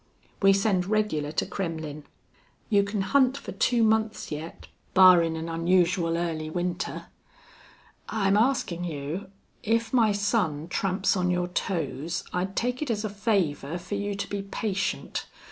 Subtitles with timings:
[0.41, 2.05] We send regular to Kremmlin'.
[2.71, 7.05] You can hunt fer two months yet, barrin' an onusual early winter....
[8.09, 9.29] I'm askin' you
[9.61, 14.15] if my son tramps on your toes I'd take it as a favor fer you
[14.15, 15.27] to be patient.